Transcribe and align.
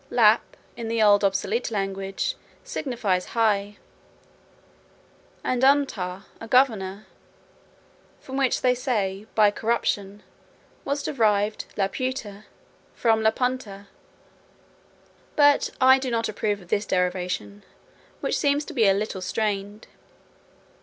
Lap, 0.09 0.57
in 0.75 0.87
the 0.87 0.99
old 0.99 1.23
obsolete 1.23 1.69
language, 1.69 2.35
signifies 2.63 3.37
high; 3.37 3.77
and 5.43 5.61
untuh, 5.61 6.23
a 6.39 6.47
governor; 6.47 7.05
from 8.19 8.35
which 8.35 8.61
they 8.61 8.73
say, 8.73 9.27
by 9.35 9.51
corruption, 9.51 10.23
was 10.85 11.03
derived 11.03 11.65
Laputa, 11.77 12.45
from 12.95 13.21
Lapuntuh. 13.21 13.85
But 15.35 15.69
I 15.79 15.99
do 15.99 16.09
not 16.09 16.27
approve 16.27 16.61
of 16.61 16.69
this 16.69 16.87
derivation, 16.87 17.63
which 18.21 18.39
seems 18.39 18.65
to 18.65 18.73
be 18.73 18.87
a 18.87 18.95
little 18.95 19.21
strained. 19.21 19.85